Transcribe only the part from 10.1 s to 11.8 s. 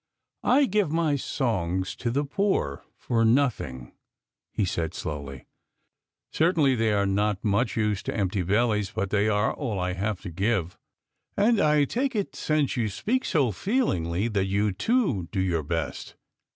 to give. And